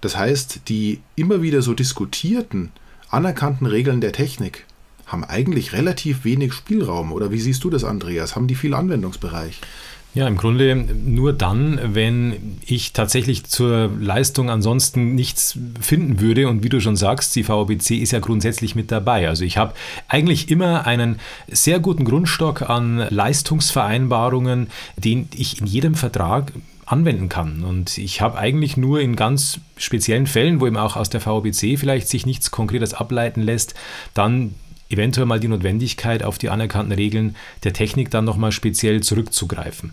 Das 0.00 0.16
heißt, 0.16 0.62
die 0.68 1.00
immer 1.14 1.42
wieder 1.42 1.62
so 1.62 1.74
diskutierten 1.74 2.70
anerkannten 3.10 3.66
Regeln 3.66 4.00
der 4.00 4.12
Technik 4.12 4.66
haben 5.06 5.24
eigentlich 5.24 5.72
relativ 5.72 6.24
wenig 6.24 6.52
Spielraum. 6.52 7.12
Oder 7.12 7.30
wie 7.30 7.40
siehst 7.40 7.62
du 7.64 7.70
das, 7.70 7.84
Andreas? 7.84 8.36
Haben 8.36 8.48
die 8.48 8.54
viel 8.54 8.74
Anwendungsbereich? 8.74 9.60
Ja, 10.16 10.26
im 10.26 10.38
Grunde 10.38 10.74
nur 10.74 11.34
dann, 11.34 11.78
wenn 11.92 12.58
ich 12.64 12.94
tatsächlich 12.94 13.44
zur 13.44 13.90
Leistung 14.00 14.48
ansonsten 14.48 15.14
nichts 15.14 15.58
finden 15.78 16.20
würde. 16.20 16.48
Und 16.48 16.62
wie 16.62 16.70
du 16.70 16.80
schon 16.80 16.96
sagst, 16.96 17.36
die 17.36 17.44
VOBC 17.44 17.90
ist 18.00 18.12
ja 18.12 18.20
grundsätzlich 18.20 18.74
mit 18.74 18.90
dabei. 18.90 19.28
Also 19.28 19.44
ich 19.44 19.58
habe 19.58 19.74
eigentlich 20.08 20.50
immer 20.50 20.86
einen 20.86 21.20
sehr 21.48 21.80
guten 21.80 22.06
Grundstock 22.06 22.62
an 22.62 23.06
Leistungsvereinbarungen, 23.10 24.68
den 24.96 25.28
ich 25.34 25.60
in 25.60 25.66
jedem 25.66 25.94
Vertrag 25.94 26.50
anwenden 26.86 27.28
kann. 27.28 27.62
Und 27.62 27.98
ich 27.98 28.22
habe 28.22 28.38
eigentlich 28.38 28.78
nur 28.78 29.00
in 29.00 29.16
ganz 29.16 29.60
speziellen 29.76 30.26
Fällen, 30.26 30.62
wo 30.62 30.66
eben 30.66 30.78
auch 30.78 30.96
aus 30.96 31.10
der 31.10 31.20
VOBC 31.20 31.78
vielleicht 31.78 32.08
sich 32.08 32.24
nichts 32.24 32.50
Konkretes 32.50 32.94
ableiten 32.94 33.42
lässt, 33.42 33.74
dann 34.14 34.54
eventuell 34.88 35.26
mal 35.26 35.40
die 35.40 35.48
Notwendigkeit, 35.48 36.22
auf 36.22 36.38
die 36.38 36.48
anerkannten 36.48 36.92
Regeln 36.92 37.36
der 37.64 37.72
Technik 37.72 38.10
dann 38.10 38.24
nochmal 38.24 38.52
speziell 38.52 39.02
zurückzugreifen. 39.02 39.92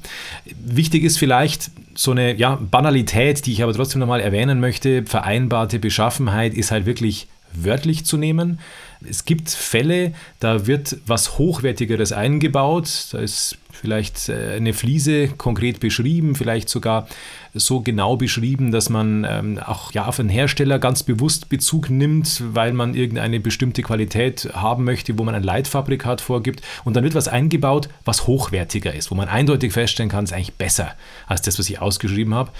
Wichtig 0.56 1.04
ist 1.04 1.18
vielleicht 1.18 1.72
so 1.96 2.12
eine 2.12 2.36
ja, 2.36 2.56
Banalität, 2.56 3.46
die 3.46 3.54
ich 3.54 3.64
aber 3.64 3.74
trotzdem 3.74 4.00
nochmal 4.00 4.22
erwähnen 4.22 4.60
möchte. 4.60 5.04
Vereinbarte 5.06 5.80
Beschaffenheit 5.80 6.54
ist 6.54 6.72
halt 6.72 6.86
wirklich 6.86 7.28
wörtlich 7.56 8.06
zu 8.06 8.18
nehmen. 8.18 8.60
Es 9.08 9.26
gibt 9.26 9.50
Fälle, 9.50 10.14
da 10.40 10.66
wird 10.66 10.98
was 11.06 11.38
Hochwertigeres 11.38 12.12
eingebaut. 12.12 13.08
Da 13.12 13.20
ist 13.20 13.58
vielleicht 13.72 14.30
äh, 14.30 14.54
eine 14.56 14.74
Fliese 14.74 15.28
konkret 15.28 15.80
beschrieben, 15.80 16.36
vielleicht 16.36 16.70
sogar 16.70 17.08
so 17.54 17.82
genau 17.82 18.16
beschrieben, 18.16 18.72
dass 18.72 18.90
man 18.90 19.26
ähm, 19.30 19.60
auch 19.60 19.92
ja, 19.92 20.06
auf 20.06 20.20
einen 20.20 20.30
Hersteller 20.30 20.80
ganz 20.80 21.04
bewusst 21.04 21.50
Bezug 21.50 21.90
nimmt, 21.90 22.42
weil 22.54 22.74
man 22.74 22.96
irgendeine 22.96 23.40
bestimmte 23.40 23.82
Qualität 23.82 24.50
haben 24.54 24.84
möchte, 24.86 25.18
wo 25.18 25.24
man 25.24 25.36
ein 25.36 25.44
Leitfabrikat 25.44 26.22
vorgibt. 26.22 26.62
Und 26.84 26.96
dann 26.96 27.04
wird 27.04 27.16
was 27.16 27.28
eingebaut, 27.28 27.90
was 28.06 28.26
hochwertiger 28.28 28.94
ist, 28.94 29.12
wo 29.12 29.16
man 29.16 29.28
eindeutig 29.28 29.74
feststellen 29.74 30.10
kann, 30.10 30.24
es 30.24 30.32
ist 30.32 30.36
eigentlich 30.36 30.54
besser 30.54 30.94
als 31.28 31.42
das, 31.42 31.60
was 31.60 31.70
ich 31.70 31.82
ausgeschrieben 31.82 32.34
habe. 32.34 32.52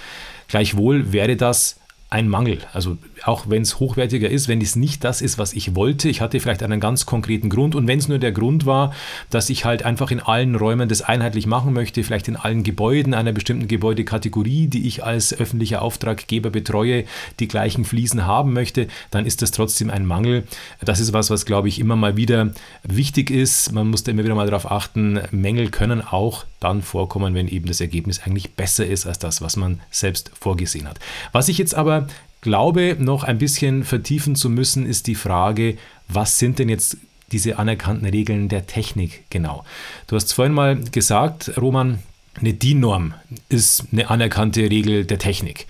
Gleichwohl 0.48 1.12
wäre 1.12 1.36
das 1.36 1.80
ein 2.14 2.28
Mangel. 2.28 2.58
Also 2.72 2.96
auch 3.24 3.46
wenn 3.48 3.62
es 3.62 3.80
hochwertiger 3.80 4.30
ist, 4.30 4.46
wenn 4.46 4.60
es 4.60 4.76
nicht 4.76 5.02
das 5.02 5.20
ist, 5.20 5.36
was 5.36 5.52
ich 5.52 5.74
wollte, 5.74 6.08
ich 6.08 6.20
hatte 6.20 6.38
vielleicht 6.38 6.62
einen 6.62 6.78
ganz 6.78 7.06
konkreten 7.06 7.48
Grund 7.50 7.74
und 7.74 7.88
wenn 7.88 7.98
es 7.98 8.06
nur 8.06 8.20
der 8.20 8.30
Grund 8.30 8.66
war, 8.66 8.94
dass 9.30 9.50
ich 9.50 9.64
halt 9.64 9.84
einfach 9.84 10.12
in 10.12 10.20
allen 10.20 10.54
Räumen 10.54 10.88
das 10.88 11.02
einheitlich 11.02 11.48
machen 11.48 11.72
möchte, 11.72 12.04
vielleicht 12.04 12.28
in 12.28 12.36
allen 12.36 12.62
Gebäuden 12.62 13.14
einer 13.14 13.32
bestimmten 13.32 13.66
Gebäudekategorie, 13.66 14.68
die 14.68 14.86
ich 14.86 15.02
als 15.02 15.34
öffentlicher 15.36 15.82
Auftraggeber 15.82 16.50
betreue, 16.50 17.04
die 17.40 17.48
gleichen 17.48 17.84
Fliesen 17.84 18.24
haben 18.24 18.52
möchte, 18.52 18.86
dann 19.10 19.26
ist 19.26 19.42
das 19.42 19.50
trotzdem 19.50 19.90
ein 19.90 20.06
Mangel. 20.06 20.44
Das 20.80 21.00
ist 21.00 21.12
was, 21.12 21.30
was 21.30 21.46
glaube 21.46 21.66
ich 21.66 21.80
immer 21.80 21.96
mal 21.96 22.16
wieder 22.16 22.52
wichtig 22.84 23.32
ist. 23.32 23.72
Man 23.72 23.88
muss 23.88 24.04
da 24.04 24.12
immer 24.12 24.22
wieder 24.22 24.36
mal 24.36 24.46
darauf 24.46 24.70
achten, 24.70 25.18
Mängel 25.32 25.68
können 25.70 26.00
auch 26.00 26.44
dann 26.60 26.80
vorkommen, 26.80 27.34
wenn 27.34 27.48
eben 27.48 27.66
das 27.66 27.80
Ergebnis 27.80 28.20
eigentlich 28.24 28.54
besser 28.54 28.86
ist 28.86 29.04
als 29.04 29.18
das, 29.18 29.42
was 29.42 29.56
man 29.56 29.80
selbst 29.90 30.30
vorgesehen 30.38 30.88
hat. 30.88 31.00
Was 31.32 31.48
ich 31.48 31.58
jetzt 31.58 31.74
aber 31.74 32.03
glaube, 32.40 32.96
noch 32.98 33.24
ein 33.24 33.38
bisschen 33.38 33.84
vertiefen 33.84 34.36
zu 34.36 34.50
müssen, 34.50 34.86
ist 34.86 35.06
die 35.06 35.14
Frage, 35.14 35.76
was 36.08 36.38
sind 36.38 36.58
denn 36.58 36.68
jetzt 36.68 36.98
diese 37.32 37.58
anerkannten 37.58 38.06
Regeln 38.06 38.48
der 38.48 38.66
Technik 38.66 39.24
genau? 39.30 39.64
Du 40.06 40.16
hast 40.16 40.32
vorhin 40.32 40.54
mal 40.54 40.76
gesagt, 40.92 41.52
Roman, 41.56 41.98
eine 42.38 42.52
DIN-Norm 42.52 43.14
ist 43.48 43.84
eine 43.92 44.10
anerkannte 44.10 44.62
Regel 44.70 45.04
der 45.04 45.18
Technik. 45.18 45.66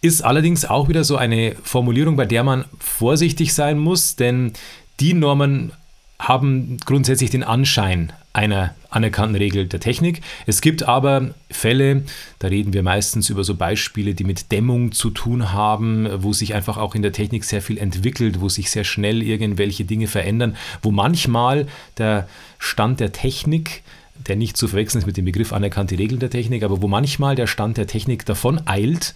Ist 0.00 0.22
allerdings 0.22 0.64
auch 0.64 0.88
wieder 0.88 1.02
so 1.04 1.16
eine 1.16 1.56
Formulierung, 1.62 2.16
bei 2.16 2.26
der 2.26 2.44
man 2.44 2.66
vorsichtig 2.78 3.54
sein 3.54 3.78
muss, 3.78 4.16
denn 4.16 4.52
DIN-Normen 5.00 5.72
haben 6.18 6.76
grundsätzlich 6.84 7.30
den 7.30 7.42
Anschein 7.42 8.12
einer 8.32 8.74
anerkannten 8.94 9.36
Regel 9.36 9.66
der 9.66 9.80
Technik. 9.80 10.22
Es 10.46 10.60
gibt 10.60 10.82
aber 10.84 11.34
Fälle, 11.50 12.04
da 12.38 12.48
reden 12.48 12.72
wir 12.72 12.82
meistens 12.82 13.30
über 13.30 13.44
so 13.44 13.54
Beispiele, 13.54 14.14
die 14.14 14.24
mit 14.24 14.52
Dämmung 14.52 14.92
zu 14.92 15.10
tun 15.10 15.52
haben, 15.52 16.08
wo 16.22 16.32
sich 16.32 16.54
einfach 16.54 16.76
auch 16.76 16.94
in 16.94 17.02
der 17.02 17.12
Technik 17.12 17.44
sehr 17.44 17.62
viel 17.62 17.78
entwickelt, 17.78 18.40
wo 18.40 18.48
sich 18.48 18.70
sehr 18.70 18.84
schnell 18.84 19.22
irgendwelche 19.22 19.84
Dinge 19.84 20.06
verändern, 20.06 20.56
wo 20.82 20.90
manchmal 20.90 21.66
der 21.98 22.28
Stand 22.58 23.00
der 23.00 23.12
Technik 23.12 23.82
der 24.28 24.36
nicht 24.36 24.56
zu 24.56 24.68
verwechseln 24.68 25.00
ist 25.00 25.06
mit 25.06 25.16
dem 25.16 25.24
Begriff 25.24 25.52
anerkannte 25.52 25.98
Regeln 25.98 26.20
der 26.20 26.30
Technik, 26.30 26.62
aber 26.62 26.80
wo 26.80 26.88
manchmal 26.88 27.34
der 27.34 27.48
Stand 27.48 27.76
der 27.76 27.88
Technik 27.88 28.24
davon 28.24 28.60
eilt 28.64 29.12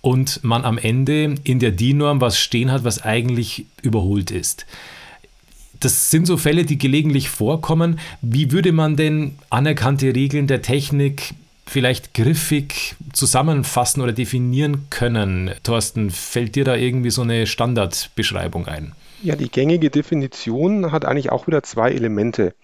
und 0.00 0.42
man 0.42 0.64
am 0.64 0.78
Ende 0.78 1.36
in 1.44 1.60
der 1.60 1.70
DIN-Norm 1.70 2.20
was 2.20 2.38
stehen 2.38 2.72
hat, 2.72 2.82
was 2.82 3.02
eigentlich 3.02 3.66
überholt 3.82 4.30
ist 4.30 4.66
das 5.84 6.10
sind 6.10 6.26
so 6.26 6.36
Fälle, 6.36 6.64
die 6.64 6.78
gelegentlich 6.78 7.28
vorkommen. 7.28 7.98
Wie 8.20 8.52
würde 8.52 8.72
man 8.72 8.96
denn 8.96 9.36
anerkannte 9.50 10.14
Regeln 10.14 10.46
der 10.46 10.62
Technik 10.62 11.34
vielleicht 11.66 12.14
griffig 12.14 12.96
zusammenfassen 13.12 14.02
oder 14.02 14.12
definieren 14.12 14.86
können? 14.90 15.50
Thorsten, 15.62 16.10
fällt 16.10 16.54
dir 16.54 16.64
da 16.64 16.76
irgendwie 16.76 17.10
so 17.10 17.22
eine 17.22 17.46
Standardbeschreibung 17.46 18.66
ein? 18.66 18.92
Ja, 19.24 19.36
die 19.36 19.52
gängige 19.52 19.88
Definition 19.88 20.90
hat 20.90 21.04
eigentlich 21.04 21.30
auch 21.30 21.46
wieder 21.46 21.62
zwei 21.62 21.92
Elemente. 21.92 22.54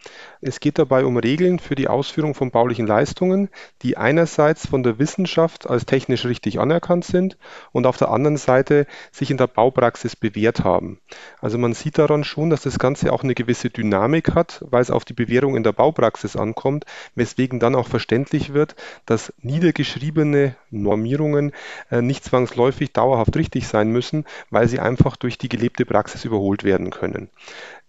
Es 0.40 0.58
geht 0.58 0.76
dabei 0.80 1.04
um 1.04 1.16
Regeln 1.16 1.60
für 1.60 1.76
die 1.76 1.86
Ausführung 1.86 2.34
von 2.34 2.50
baulichen 2.50 2.84
Leistungen, 2.84 3.48
die 3.82 3.96
einerseits 3.96 4.66
von 4.66 4.82
der 4.82 4.98
Wissenschaft 4.98 5.70
als 5.70 5.86
technisch 5.86 6.24
richtig 6.24 6.58
anerkannt 6.58 7.04
sind 7.04 7.38
und 7.70 7.86
auf 7.86 7.96
der 7.96 8.10
anderen 8.10 8.38
Seite 8.38 8.88
sich 9.12 9.30
in 9.30 9.36
der 9.36 9.46
Baupraxis 9.46 10.16
bewährt 10.16 10.64
haben. 10.64 10.98
Also 11.40 11.58
man 11.58 11.74
sieht 11.74 11.96
daran 11.96 12.24
schon, 12.24 12.50
dass 12.50 12.62
das 12.62 12.80
Ganze 12.80 13.12
auch 13.12 13.22
eine 13.22 13.34
gewisse 13.34 13.70
Dynamik 13.70 14.34
hat, 14.34 14.64
weil 14.68 14.82
es 14.82 14.90
auf 14.90 15.04
die 15.04 15.14
Bewährung 15.14 15.54
in 15.54 15.62
der 15.62 15.72
Baupraxis 15.72 16.34
ankommt, 16.34 16.86
weswegen 17.14 17.60
dann 17.60 17.76
auch 17.76 17.86
verständlich 17.86 18.52
wird, 18.52 18.74
dass 19.06 19.32
niedergeschriebene 19.42 20.56
Normierungen 20.72 21.52
äh, 21.92 22.02
nicht 22.02 22.24
zwangsläufig 22.24 22.92
dauerhaft 22.92 23.36
richtig 23.36 23.68
sein 23.68 23.92
müssen, 23.92 24.24
weil 24.50 24.66
sie 24.66 24.80
einfach 24.80 25.16
durch 25.16 25.38
die 25.38 25.48
gelebte 25.48 25.86
Praxis 25.86 26.24
überholt 26.24 26.47
überholt 26.48 26.64
werden 26.64 26.90
können. 26.90 27.30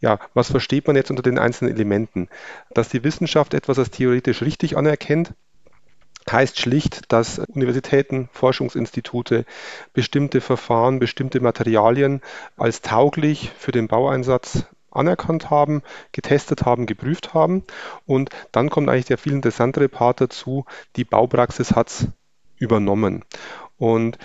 Ja, 0.01 0.19
was 0.33 0.51
versteht 0.51 0.87
man 0.87 0.95
jetzt 0.95 1.09
unter 1.09 1.23
den 1.23 1.39
einzelnen 1.39 1.73
Elementen? 1.73 2.29
Dass 2.71 2.89
die 2.89 3.03
Wissenschaft 3.03 3.53
etwas 3.53 3.79
als 3.79 3.91
theoretisch 3.91 4.41
richtig 4.41 4.77
anerkennt, 4.77 5.33
heißt 6.29 6.59
schlicht, 6.59 7.11
dass 7.11 7.39
Universitäten, 7.39 8.29
Forschungsinstitute 8.31 9.45
bestimmte 9.93 10.41
Verfahren, 10.41 10.99
bestimmte 10.99 11.39
Materialien 11.39 12.21
als 12.55 12.81
tauglich 12.81 13.51
für 13.57 13.71
den 13.71 13.87
Baueinsatz 13.87 14.65
anerkannt 14.91 15.49
haben, 15.49 15.81
getestet 16.11 16.65
haben, 16.65 16.85
geprüft 16.85 17.33
haben. 17.33 17.63
Und 18.05 18.29
dann 18.51 18.69
kommt 18.69 18.89
eigentlich 18.89 19.05
der 19.05 19.17
viel 19.17 19.33
interessantere 19.33 19.89
Part 19.89 20.21
dazu, 20.21 20.65
die 20.95 21.05
Baupraxis 21.05 21.71
hat 21.71 21.89
es 21.89 22.07
übernommen. 22.57 23.23
Und 23.77 24.17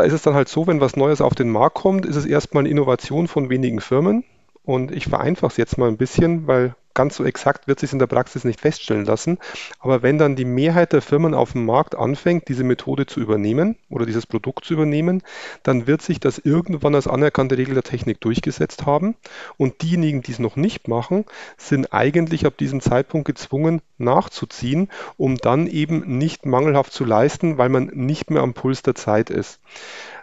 da 0.00 0.06
ist 0.06 0.14
es 0.14 0.22
dann 0.22 0.32
halt 0.32 0.48
so, 0.48 0.66
wenn 0.66 0.80
was 0.80 0.96
Neues 0.96 1.20
auf 1.20 1.34
den 1.34 1.50
Markt 1.50 1.74
kommt, 1.74 2.06
ist 2.06 2.16
es 2.16 2.24
erstmal 2.24 2.62
eine 2.62 2.70
Innovation 2.70 3.28
von 3.28 3.50
wenigen 3.50 3.80
Firmen. 3.80 4.24
Und 4.70 4.92
ich 4.92 5.06
vereinfache 5.06 5.50
es 5.50 5.56
jetzt 5.56 5.78
mal 5.78 5.88
ein 5.88 5.96
bisschen, 5.96 6.46
weil 6.46 6.76
ganz 6.94 7.16
so 7.16 7.24
exakt 7.24 7.66
wird 7.66 7.80
sich 7.80 7.92
in 7.92 7.98
der 7.98 8.06
Praxis 8.06 8.44
nicht 8.44 8.60
feststellen 8.60 9.04
lassen. 9.04 9.38
Aber 9.80 10.04
wenn 10.04 10.16
dann 10.16 10.36
die 10.36 10.44
Mehrheit 10.44 10.92
der 10.92 11.02
Firmen 11.02 11.34
auf 11.34 11.54
dem 11.54 11.66
Markt 11.66 11.96
anfängt, 11.96 12.46
diese 12.46 12.62
Methode 12.62 13.04
zu 13.06 13.18
übernehmen 13.18 13.74
oder 13.88 14.06
dieses 14.06 14.28
Produkt 14.28 14.64
zu 14.64 14.74
übernehmen, 14.74 15.24
dann 15.64 15.88
wird 15.88 16.02
sich 16.02 16.20
das 16.20 16.38
irgendwann 16.38 16.94
als 16.94 17.08
anerkannte 17.08 17.58
Regel 17.58 17.74
der 17.74 17.82
Technik 17.82 18.20
durchgesetzt 18.20 18.86
haben. 18.86 19.16
Und 19.56 19.82
diejenigen, 19.82 20.22
die 20.22 20.30
es 20.30 20.38
noch 20.38 20.54
nicht 20.54 20.86
machen, 20.86 21.24
sind 21.56 21.92
eigentlich 21.92 22.46
ab 22.46 22.56
diesem 22.56 22.80
Zeitpunkt 22.80 23.26
gezwungen, 23.26 23.82
nachzuziehen, 23.98 24.88
um 25.16 25.36
dann 25.36 25.66
eben 25.66 26.16
nicht 26.16 26.46
mangelhaft 26.46 26.92
zu 26.92 27.04
leisten, 27.04 27.58
weil 27.58 27.70
man 27.70 27.86
nicht 27.86 28.30
mehr 28.30 28.42
am 28.42 28.54
Puls 28.54 28.82
der 28.82 28.94
Zeit 28.94 29.30
ist. 29.30 29.58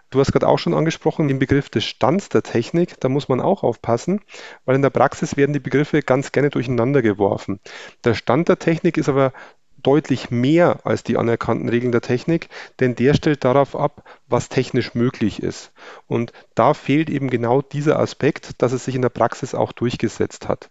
Du 0.10 0.20
hast 0.20 0.32
gerade 0.32 0.48
auch 0.48 0.60
schon 0.60 0.74
angesprochen 0.74 1.28
den 1.28 1.40
Begriff 1.40 1.70
des 1.70 1.84
Stands 1.84 2.30
der 2.30 2.44
Technik. 2.44 3.00
Da 3.00 3.10
muss 3.10 3.28
man 3.28 3.42
auch 3.42 3.64
aufpassen, 3.64 4.22
weil 4.66 4.76
in 4.76 4.82
der 4.82 4.90
Praxis 4.90 5.36
werden 5.36 5.54
die 5.54 5.60
Begriffe 5.60 6.02
ganz 6.02 6.32
gerne 6.32 6.50
durcheinander 6.50 7.02
geworfen. 7.02 7.60
Der 8.04 8.14
Stand 8.14 8.48
der 8.48 8.60
Technik 8.60 8.98
ist 8.98 9.10
aber 9.10 9.34
deutlich 9.84 10.32
mehr 10.32 10.80
als 10.86 11.04
die 11.04 11.18
anerkannten 11.18 11.70
Regeln 11.70 11.92
der 11.92 12.02
Technik, 12.02 12.50
denn 12.80 12.96
der 12.96 13.14
stellt 13.14 13.44
darauf 13.44 13.76
ab, 13.76 14.04
was 14.28 14.50
technisch 14.50 14.96
möglich 14.96 15.42
ist. 15.42 15.72
Und 16.08 16.32
da 16.56 16.74
fehlt 16.74 17.10
eben 17.10 17.30
genau 17.30 17.62
dieser 17.62 18.00
Aspekt, 18.00 18.62
dass 18.62 18.72
es 18.72 18.86
sich 18.86 18.96
in 18.96 19.02
der 19.02 19.10
Praxis 19.10 19.56
auch 19.56 19.72
durchgesetzt 19.72 20.48
hat. 20.48 20.70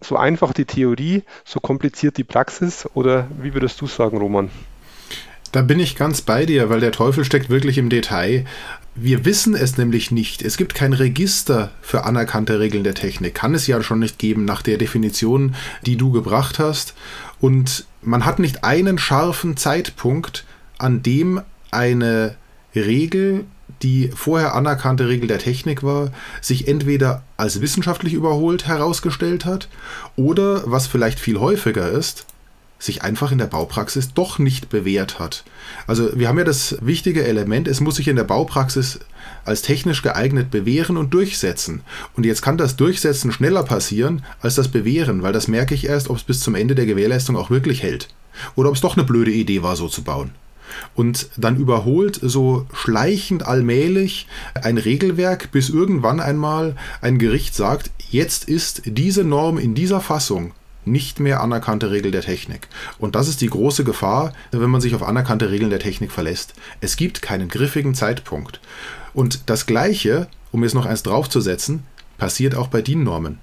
So 0.00 0.16
einfach 0.16 0.52
die 0.52 0.64
Theorie, 0.64 1.24
so 1.44 1.60
kompliziert 1.60 2.16
die 2.16 2.24
Praxis 2.24 2.88
oder 2.94 3.28
wie 3.38 3.54
würdest 3.54 3.80
du 3.80 3.86
sagen, 3.86 4.18
Roman? 4.18 4.50
Da 5.52 5.62
bin 5.62 5.80
ich 5.80 5.96
ganz 5.96 6.20
bei 6.20 6.46
dir, 6.46 6.70
weil 6.70 6.80
der 6.80 6.92
Teufel 6.92 7.24
steckt 7.24 7.50
wirklich 7.50 7.76
im 7.76 7.88
Detail. 7.88 8.44
Wir 8.94 9.24
wissen 9.24 9.56
es 9.56 9.76
nämlich 9.76 10.12
nicht. 10.12 10.42
Es 10.42 10.56
gibt 10.56 10.74
kein 10.74 10.92
Register 10.92 11.72
für 11.82 12.04
anerkannte 12.04 12.60
Regeln 12.60 12.84
der 12.84 12.94
Technik. 12.94 13.34
Kann 13.34 13.54
es 13.54 13.66
ja 13.66 13.82
schon 13.82 13.98
nicht 13.98 14.18
geben 14.18 14.44
nach 14.44 14.62
der 14.62 14.78
Definition, 14.78 15.56
die 15.86 15.96
du 15.96 16.12
gebracht 16.12 16.60
hast. 16.60 16.94
Und 17.40 17.84
man 18.02 18.24
hat 18.24 18.38
nicht 18.38 18.62
einen 18.62 18.98
scharfen 18.98 19.56
Zeitpunkt, 19.56 20.44
an 20.78 21.02
dem 21.02 21.40
eine 21.72 22.36
Regel, 22.74 23.44
die 23.82 24.10
vorher 24.14 24.54
anerkannte 24.54 25.08
Regel 25.08 25.26
der 25.26 25.38
Technik 25.38 25.82
war, 25.82 26.12
sich 26.40 26.68
entweder 26.68 27.22
als 27.36 27.60
wissenschaftlich 27.60 28.12
überholt 28.12 28.66
herausgestellt 28.66 29.44
hat 29.44 29.68
oder, 30.16 30.62
was 30.66 30.86
vielleicht 30.86 31.18
viel 31.18 31.40
häufiger 31.40 31.90
ist, 31.90 32.26
sich 32.80 33.02
einfach 33.02 33.30
in 33.30 33.38
der 33.38 33.46
Baupraxis 33.46 34.12
doch 34.14 34.38
nicht 34.38 34.70
bewährt 34.70 35.18
hat. 35.18 35.44
Also 35.86 36.18
wir 36.18 36.28
haben 36.28 36.38
ja 36.38 36.44
das 36.44 36.78
wichtige 36.80 37.24
Element, 37.24 37.68
es 37.68 37.80
muss 37.80 37.96
sich 37.96 38.08
in 38.08 38.16
der 38.16 38.24
Baupraxis 38.24 38.98
als 39.44 39.62
technisch 39.62 40.02
geeignet 40.02 40.50
bewähren 40.50 40.96
und 40.96 41.14
durchsetzen. 41.14 41.82
Und 42.16 42.24
jetzt 42.24 42.42
kann 42.42 42.56
das 42.56 42.76
Durchsetzen 42.76 43.32
schneller 43.32 43.62
passieren 43.62 44.24
als 44.40 44.54
das 44.54 44.68
Bewähren, 44.68 45.22
weil 45.22 45.32
das 45.32 45.46
merke 45.46 45.74
ich 45.74 45.86
erst, 45.86 46.08
ob 46.08 46.16
es 46.16 46.24
bis 46.24 46.40
zum 46.40 46.54
Ende 46.54 46.74
der 46.74 46.86
Gewährleistung 46.86 47.36
auch 47.36 47.50
wirklich 47.50 47.82
hält. 47.82 48.08
Oder 48.56 48.70
ob 48.70 48.74
es 48.74 48.80
doch 48.80 48.96
eine 48.96 49.06
blöde 49.06 49.30
Idee 49.30 49.62
war, 49.62 49.76
so 49.76 49.88
zu 49.88 50.02
bauen. 50.02 50.30
Und 50.94 51.30
dann 51.36 51.56
überholt 51.56 52.18
so 52.22 52.66
schleichend 52.72 53.44
allmählich 53.44 54.26
ein 54.54 54.78
Regelwerk, 54.78 55.50
bis 55.50 55.68
irgendwann 55.68 56.20
einmal 56.20 56.76
ein 57.00 57.18
Gericht 57.18 57.54
sagt, 57.54 57.90
jetzt 58.10 58.44
ist 58.44 58.82
diese 58.84 59.24
Norm 59.24 59.58
in 59.58 59.74
dieser 59.74 60.00
Fassung 60.00 60.52
nicht 60.84 61.20
mehr 61.20 61.40
anerkannte 61.42 61.90
Regel 61.90 62.10
der 62.10 62.22
Technik. 62.22 62.68
Und 62.98 63.14
das 63.14 63.28
ist 63.28 63.40
die 63.40 63.48
große 63.48 63.84
Gefahr, 63.84 64.32
wenn 64.50 64.70
man 64.70 64.80
sich 64.80 64.94
auf 64.94 65.02
anerkannte 65.02 65.50
Regeln 65.50 65.70
der 65.70 65.78
Technik 65.78 66.12
verlässt. 66.12 66.54
Es 66.80 66.96
gibt 66.96 67.22
keinen 67.22 67.48
griffigen 67.48 67.94
Zeitpunkt. 67.94 68.60
Und 69.12 69.48
das 69.50 69.66
Gleiche, 69.66 70.28
um 70.52 70.62
jetzt 70.62 70.74
noch 70.74 70.86
eins 70.86 71.02
draufzusetzen, 71.02 71.84
passiert 72.18 72.54
auch 72.54 72.68
bei 72.68 72.82
DIN-Normen. 72.82 73.38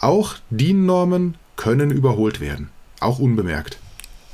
Auch 0.00 0.36
DIN-Normen 0.50 1.36
können 1.56 1.90
überholt 1.90 2.40
werden, 2.40 2.70
auch 3.00 3.18
unbemerkt. 3.18 3.78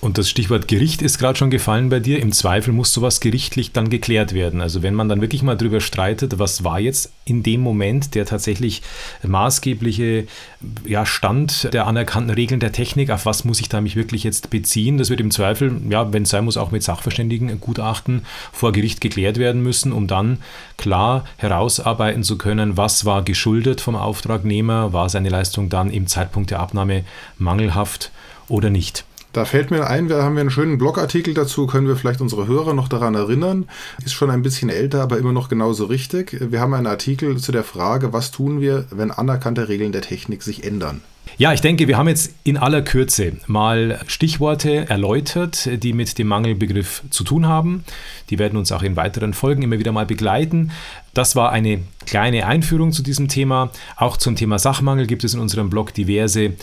Und 0.03 0.19
das 0.19 0.29
Stichwort 0.29 0.67
Gericht 0.67 1.01
ist 1.01 1.19
gerade 1.19 1.39
schon 1.39 1.51
gefallen 1.51 1.89
bei 1.89 2.01
dir. 2.01 2.19
Im 2.19 2.33
Zweifel 2.33 2.75
muss 2.75 2.93
sowas 2.93 3.21
gerichtlich 3.21 3.71
dann 3.71 3.89
geklärt 3.89 4.33
werden. 4.33 4.61
Also 4.61 4.83
wenn 4.83 4.95
man 4.95 5.09
dann 5.09 5.21
wirklich 5.21 5.45
mal 5.45 5.57
drüber 5.57 5.81
streitet, 5.81 6.41
was 6.41 6.65
war 6.65 6.81
jetzt 6.81 7.13
in 7.25 7.45
dem 7.45 7.61
Moment 7.61 8.17
der 8.17 8.27
tatsächlich 8.27 8.83
maßgebliche 9.23 10.27
ja, 10.85 11.07
Stand 11.07 11.73
der 11.73 11.87
anerkannten 11.87 12.35
Regeln 12.35 12.59
der 12.59 12.73
Technik, 12.73 13.11
auf 13.11 13.27
was 13.27 13.45
muss 13.45 13.61
ich 13.61 13.69
da 13.69 13.81
mich 13.81 13.95
wirklich 13.95 14.25
jetzt 14.25 14.51
beziehen, 14.51 14.99
das 14.99 15.09
wird 15.09 15.21
im 15.21 15.31
Zweifel, 15.31 15.81
ja, 15.89 16.13
wenn 16.13 16.25
es 16.25 16.31
sein 16.31 16.47
muss, 16.47 16.57
auch 16.57 16.73
mit 16.73 16.83
Sachverständigen 16.83 17.61
Gutachten 17.61 18.23
vor 18.51 18.73
Gericht 18.73 19.01
geklärt 19.01 19.39
werden 19.39 19.63
müssen, 19.63 19.93
um 19.93 20.09
dann 20.09 20.39
klar 20.79 21.25
herausarbeiten 21.37 22.25
zu 22.25 22.39
können, 22.39 22.77
was 22.77 23.05
war 23.05 23.23
geschuldet 23.23 23.81
vom 23.81 23.95
Auftragnehmer, 23.95 24.93
war 24.93 25.09
seine 25.09 25.29
Leistung 25.29 25.69
dann 25.69 25.93
im 25.93 26.09
Zeitpunkt 26.09 26.51
der 26.51 26.59
Abnahme 26.59 27.05
mangelhaft 27.39 28.11
oder 28.49 28.69
nicht. 28.69 29.05
Da 29.33 29.47
fällt 29.47 29.71
mir 29.71 29.87
ein, 29.87 30.11
wir 30.11 30.23
haben 30.23 30.35
ja 30.35 30.43
einen 30.43 30.51
schönen 30.51 30.77
Blogartikel 30.77 31.33
dazu, 31.33 31.67
können 31.67 31.89
wir 31.89 31.97
vielleicht 31.97 32.21
unsere 32.21 32.47
Hörer 32.47 32.75
noch 32.75 32.89
daran 32.89 33.15
erinnern. 33.15 33.67
Ist 34.05 34.13
schon 34.13 34.31
ein 34.31 34.43
bisschen 34.43 34.69
älter, 34.69 35.01
aber 35.03 35.17
immer 35.17 35.33
noch 35.33 35.49
genauso 35.49 35.87
richtig. 35.87 36.37
Wir 36.39 36.61
haben 36.61 36.75
einen 36.75 36.87
Artikel 36.87 37.39
zu 37.39 37.51
der 37.51 37.65
Frage, 37.65 38.13
was 38.13 38.31
tun 38.31 38.61
wir, 38.61 38.85
wenn 38.91 39.11
anerkannte 39.11 39.69
Regeln 39.69 39.93
der 39.93 40.03
Technik 40.03 40.43
sich 40.43 40.65
ändern. 40.65 41.01
Ja, 41.39 41.53
ich 41.53 41.63
denke, 41.63 41.89
wir 41.89 41.97
haben 41.97 42.09
jetzt 42.09 42.35
in 42.45 42.59
aller 42.59 42.83
Kürze 42.83 43.33
mal 43.47 44.01
Stichworte 44.07 44.89
erläutert, 44.91 45.69
die 45.83 45.95
mit 45.95 46.19
dem 46.19 46.27
Mangelbegriff 46.27 47.03
zu 47.11 47.25
tun 47.25 47.47
haben. 47.47 47.85
Die 48.29 48.39
werden 48.39 48.59
uns 48.59 48.71
auch 48.71 48.83
in 48.83 48.97
weiteren 48.97 49.33
Folgen 49.33 49.63
immer 49.63 49.79
wieder 49.79 49.93
mal 49.93 50.05
begleiten. 50.05 50.73
Das 51.15 51.37
war 51.37 51.53
eine 51.53 51.81
kleine 52.07 52.47
Einführung 52.47 52.93
zu 52.93 53.03
diesem 53.03 53.29
Thema. 53.29 53.71
Auch 53.97 54.17
zum 54.17 54.35
Thema 54.35 54.59
Sachmangel 54.59 55.07
gibt 55.07 55.25
es 55.25 55.35
in 55.35 55.41
unserem 55.41 55.69
Blog 55.69 55.93
diverse 55.93 56.55